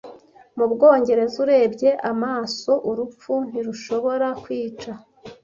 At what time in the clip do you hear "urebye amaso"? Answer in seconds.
1.45-2.71